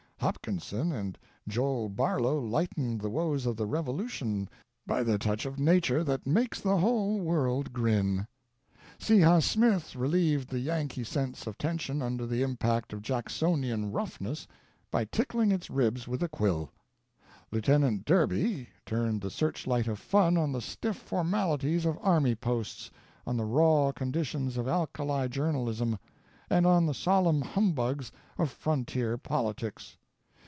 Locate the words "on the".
20.37-20.61, 23.25-23.45, 26.67-26.93